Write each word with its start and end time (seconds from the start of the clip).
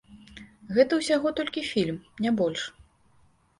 Гэта 0.77 0.93
ўсяго 1.01 1.27
толькі 1.41 1.65
фільм, 1.71 2.01
не 2.27 2.35
больш. 2.43 2.67